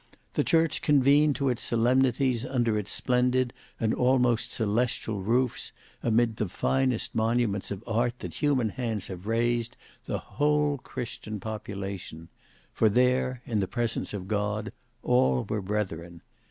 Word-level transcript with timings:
The 0.33 0.43
church 0.43 0.81
convened 0.81 1.35
to 1.35 1.49
its 1.49 1.61
solemnities 1.61 2.43
under 2.43 2.75
its 2.75 2.91
splendid 2.91 3.53
and 3.79 3.93
almost 3.93 4.51
celestial 4.51 5.21
roofs 5.21 5.73
amid 6.01 6.37
the 6.37 6.49
finest 6.49 7.13
monuments 7.13 7.69
of 7.69 7.83
art 7.85 8.17
that 8.21 8.33
human 8.41 8.69
hands 8.69 9.09
have 9.09 9.27
raised, 9.27 9.77
the 10.05 10.17
whole 10.17 10.79
Christian 10.79 11.39
population; 11.39 12.29
for 12.73 12.89
there, 12.89 13.43
in 13.45 13.59
the 13.59 13.67
presence 13.67 14.11
of 14.11 14.27
God, 14.27 14.71
all 15.03 15.45
were 15.47 15.61
brethren. 15.61 16.23